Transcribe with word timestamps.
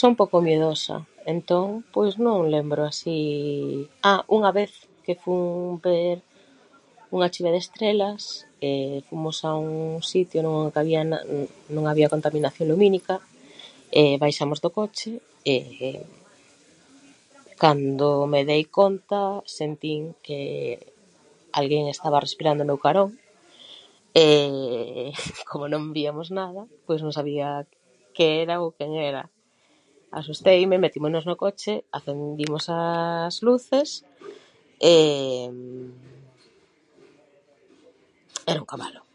Son 0.00 0.12
poco 0.20 0.36
miedosa, 0.46 0.96
entón, 1.34 1.66
pois 1.94 2.12
non 2.24 2.38
lembro 2.54 2.80
así 2.92 3.18
unha 4.36 4.50
vez 4.58 4.70
que 5.04 5.14
fun 5.22 5.42
ver 5.86 6.16
unha 7.16 7.32
chuvia 7.32 7.54
de 7.54 7.60
estrelas 7.66 8.22
fomos 9.08 9.38
a 9.48 9.50
un 9.66 9.76
sitio 10.12 10.38
no 10.46 10.52
que 10.72 10.78
había, 10.82 11.00
non 11.74 11.84
había 11.90 12.12
contaminación 12.14 12.66
lumínica. 12.72 13.14
Baixamos 14.22 14.58
do 14.64 14.70
coche 14.78 15.12
e 15.54 15.56
cando 17.62 18.08
me 18.32 18.40
dei 18.50 18.62
conta 18.78 19.20
sentín 19.58 20.02
que 20.26 20.36
alguén 21.58 21.84
estaba 21.94 22.22
respirando 22.26 22.60
ao 22.62 22.68
meu 22.70 22.78
carón 22.84 23.10
e 24.12 24.24
como 25.48 25.64
non 25.72 25.82
viamos 25.98 26.26
nada 26.38 26.62
pois 26.86 27.00
non 27.04 27.12
sabia 27.18 27.46
que 28.16 28.24
era 28.44 28.54
ou 28.62 28.70
quen 28.78 28.92
era. 29.12 29.24
Asusteime, 30.20 30.76
metímonos 30.80 31.28
no 31.28 31.36
coche, 31.44 31.84
acendimos 31.96 32.64
as 32.72 33.36
luces 33.46 33.88
era 38.52 38.60
un 38.62 38.68
cabalo. 38.72 39.08